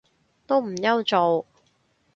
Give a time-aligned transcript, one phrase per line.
[0.47, 1.45] 都唔憂做